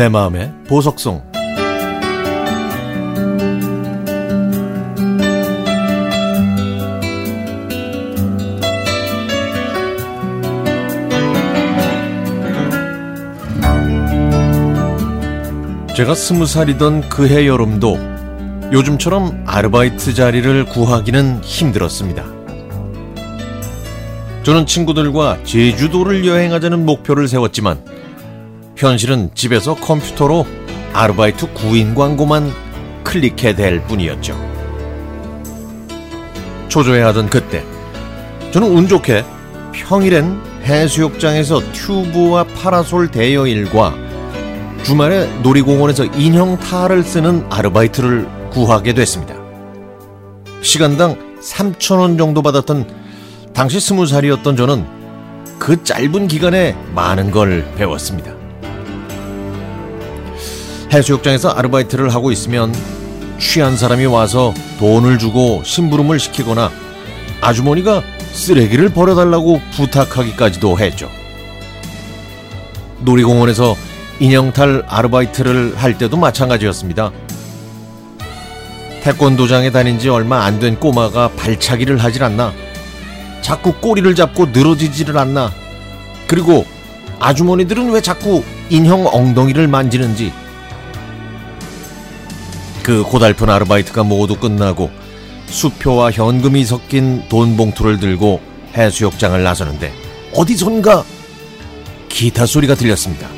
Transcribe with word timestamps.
내 0.00 0.08
마음의 0.08 0.50
보석송 0.66 1.22
제가 15.94 16.14
스무 16.14 16.46
살이던 16.46 17.10
그 17.10 17.26
해 17.28 17.46
여름도 17.46 17.98
요즘처럼 18.72 19.44
아르바이트 19.46 20.14
자리를 20.14 20.64
구하기는 20.64 21.42
힘들었습니다. 21.44 22.24
저는 24.44 24.64
친구들과 24.64 25.44
제주도를 25.44 26.24
여행하자는 26.26 26.86
목표를 26.86 27.28
세웠지만 27.28 27.99
현실은 28.80 29.28
집에서 29.34 29.74
컴퓨터로 29.74 30.46
아르바이트 30.94 31.52
구인 31.52 31.94
광고만 31.94 32.50
클릭해 33.04 33.54
댈 33.54 33.82
뿐이었죠. 33.82 34.34
초조해하던 36.68 37.28
그때 37.28 37.62
저는 38.52 38.68
운 38.74 38.88
좋게 38.88 39.22
평일엔 39.74 40.40
해수욕장에서 40.64 41.60
튜브와 41.72 42.44
파라솔 42.44 43.10
대여 43.10 43.46
일과 43.46 43.94
주말에 44.82 45.26
놀이공원에서 45.42 46.06
인형 46.06 46.58
탈을 46.58 47.02
쓰는 47.02 47.44
아르바이트를 47.50 48.26
구하게 48.50 48.94
됐습니다. 48.94 49.34
시간당 50.62 51.18
3천원 51.42 52.16
정도 52.16 52.40
받았던 52.40 52.88
당시 53.52 53.78
스무 53.78 54.06
살이었던 54.06 54.56
저는 54.56 54.86
그 55.58 55.84
짧은 55.84 56.28
기간에 56.28 56.74
많은 56.94 57.30
걸 57.30 57.70
배웠습니다. 57.74 58.39
해수욕장에서 60.92 61.50
아르바이트를 61.50 62.08
하고 62.14 62.32
있으면 62.32 62.74
취한 63.38 63.76
사람이 63.76 64.06
와서 64.06 64.52
돈을 64.78 65.18
주고 65.18 65.62
심부름을 65.64 66.18
시키거나 66.18 66.70
아주머니가 67.40 68.02
쓰레기를 68.32 68.90
버려달라고 68.90 69.60
부탁하기까지도 69.76 70.78
했죠. 70.78 71.08
놀이공원에서 73.00 73.76
인형탈 74.18 74.84
아르바이트를 74.86 75.74
할 75.76 75.96
때도 75.96 76.16
마찬가지였습니다. 76.18 77.10
태권도장에 79.02 79.70
다닌 79.70 79.98
지 79.98 80.10
얼마 80.10 80.44
안 80.44 80.58
된 80.58 80.78
꼬마가 80.78 81.28
발차기를 81.30 81.96
하질 81.96 82.22
않나? 82.22 82.52
자꾸 83.40 83.72
꼬리를 83.72 84.14
잡고 84.14 84.46
늘어지지를 84.46 85.16
않나? 85.16 85.50
그리고 86.26 86.66
아주머니들은 87.18 87.90
왜 87.92 88.02
자꾸 88.02 88.44
인형 88.68 89.06
엉덩이를 89.06 89.66
만지는지? 89.68 90.30
그 92.90 93.04
고달픈 93.04 93.48
아르바이트가 93.48 94.02
모두 94.02 94.34
끝나고 94.34 94.90
수표와 95.46 96.10
현금이 96.10 96.64
섞인 96.64 97.22
돈 97.28 97.56
봉투를 97.56 98.00
들고 98.00 98.40
해수욕장을 98.76 99.40
나서는데 99.44 99.92
어디선가 100.34 101.04
기타 102.08 102.46
소리가 102.46 102.74
들렸습니다. 102.74 103.28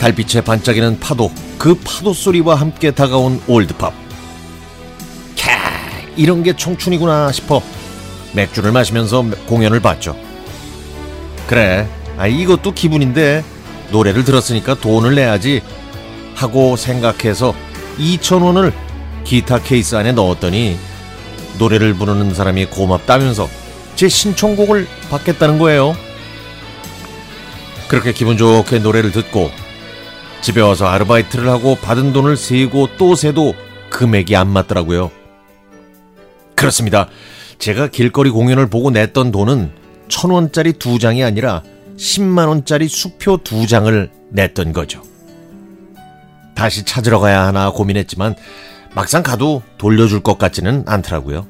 달빛에 0.00 0.40
반짝이는 0.40 0.98
파도, 0.98 1.30
그 1.58 1.76
파도 1.76 2.12
소리와 2.12 2.56
함께 2.56 2.90
다가온 2.90 3.40
올드팝. 3.46 3.94
캬, 5.36 5.48
이런 6.16 6.42
게 6.42 6.56
청춘이구나 6.56 7.30
싶어 7.30 7.62
맥주를 8.32 8.72
마시면서 8.72 9.24
공연을 9.46 9.78
봤죠. 9.78 10.16
그래, 11.46 11.88
아, 12.18 12.26
이것도 12.26 12.74
기분인데 12.74 13.44
노래를 13.92 14.24
들었으니까 14.24 14.74
돈을 14.74 15.14
내야지 15.14 15.62
하고 16.34 16.74
생각해서 16.74 17.54
2천원을 17.98 18.72
기타 19.24 19.60
케이스 19.60 19.94
안에 19.96 20.12
넣었더니 20.12 20.76
노래를 21.58 21.94
부르는 21.94 22.34
사람이 22.34 22.66
고맙다면서 22.66 23.48
제 23.96 24.08
신청곡을 24.08 24.86
받겠다는 25.10 25.58
거예요. 25.58 25.96
그렇게 27.88 28.12
기분 28.12 28.36
좋게 28.36 28.80
노래를 28.80 29.12
듣고 29.12 29.50
집에 30.42 30.60
와서 30.60 30.86
아르바이트를 30.86 31.48
하고 31.48 31.76
받은 31.76 32.12
돈을 32.12 32.36
세고 32.36 32.90
또 32.98 33.14
세도 33.14 33.54
금액이 33.90 34.36
안 34.36 34.48
맞더라고요. 34.48 35.10
그렇습니다. 36.54 37.08
제가 37.58 37.88
길거리 37.88 38.30
공연을 38.30 38.68
보고 38.68 38.90
냈던 38.90 39.32
돈은 39.32 39.72
천 40.08 40.30
원짜리 40.30 40.72
두 40.72 40.98
장이 40.98 41.24
아니라 41.24 41.62
10만 41.96 42.48
원짜리 42.48 42.88
수표 42.88 43.38
두 43.38 43.66
장을 43.66 44.10
냈던 44.30 44.72
거죠. 44.72 45.02
다시 46.56 46.84
찾으러 46.84 47.20
가야 47.20 47.46
하나 47.46 47.70
고민했지만 47.70 48.34
막상 48.94 49.22
가도 49.22 49.62
돌려줄 49.78 50.22
것 50.22 50.38
같지는 50.38 50.82
않더라고요. 50.86 51.46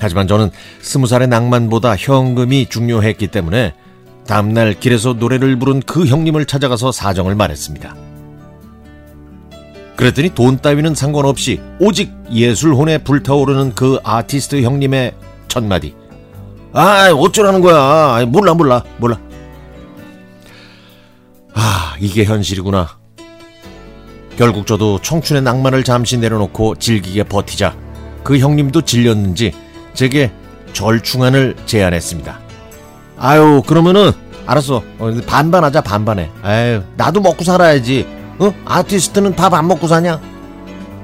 하지만 0.00 0.26
저는 0.26 0.50
스무 0.80 1.06
살의 1.06 1.28
낭만보다 1.28 1.94
현금이 1.96 2.66
중요했기 2.66 3.28
때문에 3.28 3.74
다음날 4.26 4.74
길에서 4.74 5.12
노래를 5.14 5.58
부른 5.58 5.80
그 5.86 6.06
형님을 6.06 6.46
찾아가서 6.46 6.92
사정을 6.92 7.34
말했습니다. 7.34 7.94
그랬더니 9.96 10.30
돈 10.30 10.58
따위는 10.58 10.94
상관없이 10.94 11.60
오직 11.78 12.12
예술혼에 12.32 12.98
불타오르는 12.98 13.74
그 13.74 13.98
아티스트 14.02 14.62
형님의 14.62 15.14
첫마디. 15.46 15.94
아, 16.72 17.10
어쩌라는 17.12 17.60
거야. 17.60 18.24
몰라, 18.26 18.54
몰라, 18.54 18.82
몰라. 18.98 19.18
아, 21.54 21.94
이게 22.00 22.24
현실이구나. 22.24 22.99
결국 24.40 24.66
저도 24.66 24.98
청춘의 25.02 25.42
낭만을 25.42 25.84
잠시 25.84 26.16
내려놓고 26.16 26.76
즐기게 26.76 27.24
버티자 27.24 27.76
그 28.24 28.38
형님도 28.38 28.80
질렸는지 28.80 29.52
제게 29.92 30.32
절충안을 30.72 31.56
제안했습니다. 31.66 32.40
아유 33.18 33.62
그러면은 33.66 34.12
알았어 34.46 34.82
어, 34.98 35.12
반반하자 35.26 35.82
반반해. 35.82 36.30
아유 36.42 36.82
나도 36.96 37.20
먹고 37.20 37.44
살아야지. 37.44 38.06
어 38.38 38.50
아티스트는 38.64 39.36
밥 39.36 39.52
안 39.52 39.68
먹고 39.68 39.86
사냐? 39.86 40.18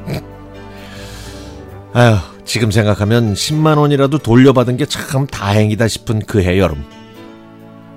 아유 1.93 2.17
지금 2.47 2.71
생각하면 2.71 3.35
10만 3.35 3.77
원이라도 3.77 4.17
돌려받은 4.17 4.79
게 4.79 4.87
참 4.87 5.27
다행이다 5.27 5.89
싶은 5.89 6.21
그해 6.21 6.59
여름. 6.59 6.83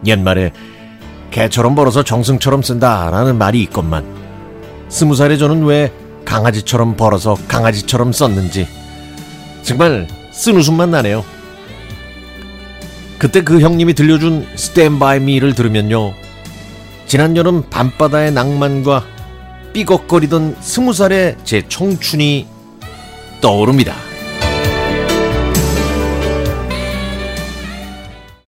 옛말에 0.05 0.51
개처럼 1.31 1.75
벌어서 1.75 2.03
정승처럼 2.03 2.61
쓴다라는 2.61 3.37
말이 3.37 3.61
있건만 3.61 4.18
스무 4.89 5.15
살의 5.15 5.37
저는 5.37 5.63
왜 5.65 5.93
강아지처럼 6.25 6.97
벌어서 6.97 7.37
강아지처럼 7.47 8.11
썼는지 8.11 8.67
정말 9.63 10.07
쓴 10.31 10.57
웃음만 10.57 10.91
나네요. 10.91 11.23
그때 13.17 13.43
그 13.43 13.59
형님이 13.59 13.93
들려준 13.93 14.47
스탠바이 14.55 15.19
미를 15.19 15.53
들으면요. 15.53 16.13
지난 17.05 17.35
여름 17.35 17.63
밤바다의 17.69 18.31
낭만과 18.31 19.05
삐걱거리던 19.73 20.57
스무 20.61 20.93
살의 20.93 21.37
제 21.43 21.63
청춘이 21.67 22.47
떠오릅니다. 23.41 24.08